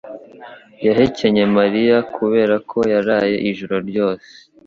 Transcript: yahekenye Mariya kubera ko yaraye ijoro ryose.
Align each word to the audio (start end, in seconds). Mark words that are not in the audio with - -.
yahekenye 0.85 1.43
Mariya 1.57 1.97
kubera 2.15 2.55
ko 2.69 2.79
yaraye 2.93 3.37
ijoro 3.49 3.75
ryose. 3.89 4.27